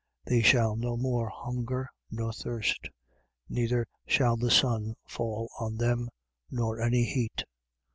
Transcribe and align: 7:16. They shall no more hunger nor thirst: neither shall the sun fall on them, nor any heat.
7:16. 0.25 0.29
They 0.31 0.41
shall 0.41 0.75
no 0.77 0.97
more 0.97 1.29
hunger 1.29 1.87
nor 2.09 2.33
thirst: 2.33 2.89
neither 3.47 3.85
shall 4.07 4.35
the 4.35 4.49
sun 4.49 4.95
fall 5.07 5.47
on 5.59 5.75
them, 5.77 6.09
nor 6.49 6.81
any 6.81 7.03
heat. 7.03 7.43